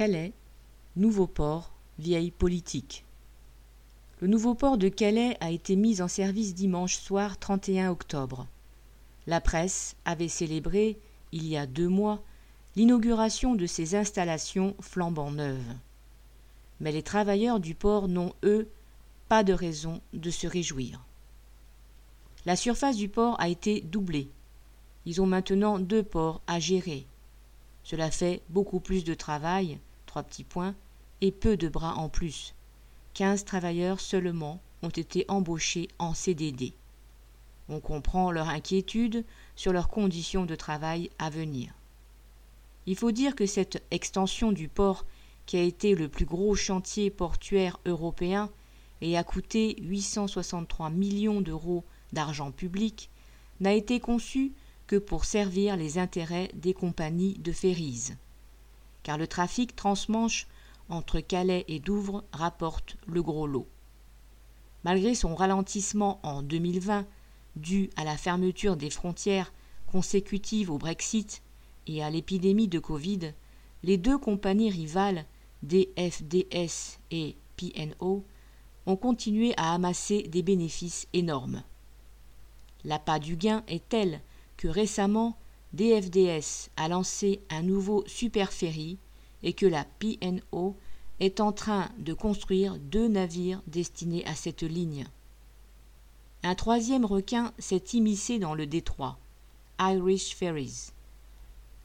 Calais, 0.00 0.32
nouveau 0.96 1.26
port, 1.26 1.74
vieille 1.98 2.30
politique. 2.30 3.04
Le 4.20 4.28
nouveau 4.28 4.54
port 4.54 4.78
de 4.78 4.88
Calais 4.88 5.36
a 5.42 5.50
été 5.50 5.76
mis 5.76 6.00
en 6.00 6.08
service 6.08 6.54
dimanche 6.54 6.96
soir 6.96 7.36
31 7.36 7.90
octobre. 7.90 8.46
La 9.26 9.42
presse 9.42 9.96
avait 10.06 10.28
célébré, 10.28 10.98
il 11.32 11.46
y 11.46 11.58
a 11.58 11.66
deux 11.66 11.88
mois, 11.88 12.22
l'inauguration 12.76 13.54
de 13.54 13.66
ces 13.66 13.94
installations 13.94 14.74
flambant 14.80 15.32
neuves. 15.32 15.76
Mais 16.80 16.92
les 16.92 17.02
travailleurs 17.02 17.60
du 17.60 17.74
port 17.74 18.08
n'ont, 18.08 18.32
eux, 18.42 18.70
pas 19.28 19.44
de 19.44 19.52
raison 19.52 20.00
de 20.14 20.30
se 20.30 20.46
réjouir. 20.46 21.04
La 22.46 22.56
surface 22.56 22.96
du 22.96 23.10
port 23.10 23.38
a 23.38 23.50
été 23.50 23.82
doublée. 23.82 24.30
Ils 25.04 25.20
ont 25.20 25.26
maintenant 25.26 25.78
deux 25.78 26.02
ports 26.02 26.40
à 26.46 26.58
gérer. 26.58 27.04
Cela 27.84 28.10
fait 28.10 28.40
beaucoup 28.48 28.80
plus 28.80 29.04
de 29.04 29.12
travail, 29.12 29.78
trois 30.10 30.24
petits 30.24 30.42
points, 30.42 30.74
et 31.20 31.30
peu 31.30 31.56
de 31.56 31.68
bras 31.68 31.94
en 31.94 32.08
plus. 32.08 32.52
Quinze 33.14 33.44
travailleurs 33.44 34.00
seulement 34.00 34.60
ont 34.82 34.88
été 34.88 35.24
embauchés 35.28 35.86
en 36.00 36.14
CDD. 36.14 36.72
On 37.68 37.78
comprend 37.78 38.32
leur 38.32 38.48
inquiétude 38.48 39.24
sur 39.54 39.72
leurs 39.72 39.88
conditions 39.88 40.46
de 40.46 40.56
travail 40.56 41.10
à 41.20 41.30
venir. 41.30 41.72
Il 42.86 42.96
faut 42.96 43.12
dire 43.12 43.36
que 43.36 43.46
cette 43.46 43.84
extension 43.92 44.50
du 44.50 44.66
port, 44.66 45.06
qui 45.46 45.56
a 45.56 45.62
été 45.62 45.94
le 45.94 46.08
plus 46.08 46.24
gros 46.24 46.56
chantier 46.56 47.10
portuaire 47.10 47.78
européen 47.86 48.50
et 49.02 49.16
a 49.16 49.22
coûté 49.22 49.76
863 49.80 50.90
millions 50.90 51.40
d'euros 51.40 51.84
d'argent 52.12 52.50
public, 52.50 53.10
n'a 53.60 53.74
été 53.74 54.00
conçue 54.00 54.50
que 54.88 54.96
pour 54.96 55.24
servir 55.24 55.76
les 55.76 55.98
intérêts 55.98 56.50
des 56.54 56.74
compagnies 56.74 57.34
de 57.34 57.52
ferries. 57.52 58.14
Car 59.02 59.18
le 59.18 59.26
trafic 59.26 59.74
transmanche 59.76 60.46
entre 60.88 61.20
Calais 61.20 61.64
et 61.68 61.78
Douvres 61.78 62.24
rapporte 62.32 62.96
le 63.06 63.22
gros 63.22 63.46
lot. 63.46 63.68
Malgré 64.84 65.14
son 65.14 65.34
ralentissement 65.34 66.20
en 66.22 66.42
2020, 66.42 67.06
dû 67.56 67.90
à 67.96 68.04
la 68.04 68.16
fermeture 68.16 68.76
des 68.76 68.90
frontières 68.90 69.52
consécutive 69.90 70.70
au 70.70 70.78
Brexit 70.78 71.42
et 71.86 72.02
à 72.02 72.10
l'épidémie 72.10 72.68
de 72.68 72.78
Covid, 72.78 73.32
les 73.82 73.96
deux 73.96 74.18
compagnies 74.18 74.70
rivales, 74.70 75.26
DFDS 75.62 76.98
et 77.10 77.36
PNO, 77.56 78.24
ont 78.86 78.96
continué 78.96 79.52
à 79.56 79.74
amasser 79.74 80.22
des 80.22 80.42
bénéfices 80.42 81.08
énormes. 81.12 81.62
L'appât 82.84 83.18
du 83.18 83.36
gain 83.36 83.62
est 83.68 83.88
tel 83.88 84.20
que 84.56 84.68
récemment 84.68 85.36
DFDS 85.72 86.70
a 86.76 86.88
lancé 86.88 87.40
un 87.48 87.62
nouveau 87.62 88.02
super 88.06 88.52
ferry 88.52 88.98
et 89.42 89.52
que 89.52 89.66
la 89.66 89.84
PNO 89.84 90.76
est 91.20 91.40
en 91.40 91.52
train 91.52 91.90
de 91.98 92.12
construire 92.12 92.78
deux 92.78 93.06
navires 93.06 93.62
destinés 93.66 94.24
à 94.26 94.34
cette 94.34 94.62
ligne. 94.62 95.06
Un 96.42 96.54
troisième 96.54 97.04
requin 97.04 97.52
s'est 97.58 97.84
immiscé 97.92 98.38
dans 98.38 98.54
le 98.54 98.66
détroit, 98.66 99.18
Irish 99.78 100.34
Ferries. 100.34 100.90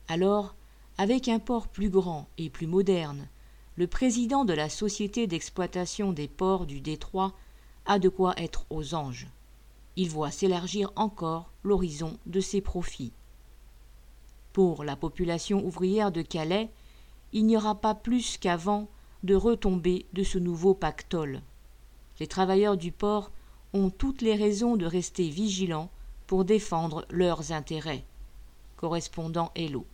Alors, 0.07 0.55
avec 0.97 1.27
un 1.27 1.39
port 1.39 1.67
plus 1.67 1.89
grand 1.89 2.27
et 2.37 2.49
plus 2.49 2.67
moderne, 2.67 3.27
le 3.75 3.87
président 3.87 4.45
de 4.45 4.53
la 4.53 4.69
société 4.69 5.27
d'exploitation 5.27 6.13
des 6.13 6.29
ports 6.29 6.65
du 6.65 6.79
détroit 6.79 7.33
a 7.85 7.99
de 7.99 8.09
quoi 8.09 8.33
être 8.37 8.65
aux 8.69 8.95
anges. 8.95 9.27
Il 9.97 10.09
voit 10.09 10.31
s'élargir 10.31 10.91
encore 10.95 11.51
l'horizon 11.63 12.17
de 12.25 12.39
ses 12.39 12.61
profits. 12.61 13.11
Pour 14.55 14.85
la 14.85 14.95
population 14.95 15.65
ouvrière 15.65 16.13
de 16.13 16.21
Calais, 16.21 16.69
il 17.33 17.45
n'y 17.45 17.57
aura 17.57 17.75
pas 17.75 17.93
plus 17.93 18.37
qu'avant 18.37 18.87
de 19.23 19.35
retomber 19.35 20.05
de 20.13 20.23
ce 20.23 20.37
nouveau 20.37 20.73
pactole. 20.73 21.41
Les 22.21 22.27
travailleurs 22.27 22.77
du 22.77 22.93
port 22.93 23.31
ont 23.73 23.89
toutes 23.89 24.21
les 24.21 24.33
raisons 24.33 24.77
de 24.77 24.85
rester 24.85 25.27
vigilants 25.27 25.89
pour 26.25 26.45
défendre 26.45 27.05
leurs 27.09 27.51
intérêts. 27.51 28.05
Correspondant 28.77 29.51
Hello. 29.55 29.85